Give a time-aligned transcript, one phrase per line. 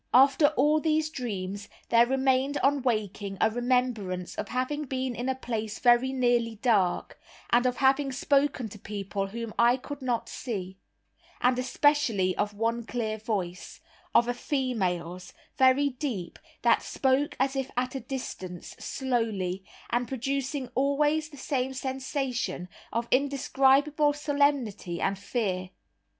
[0.15, 5.35] After all these dreams there remained on waking a remembrance of having been in a
[5.35, 7.19] place very nearly dark,
[7.51, 10.79] and of having spoken to people whom I could not see;
[11.39, 13.79] and especially of one clear voice,
[14.15, 20.69] of a female's, very deep, that spoke as if at a distance, slowly, and producing
[20.73, 25.69] always the same sensation of indescribable solemnity and fear.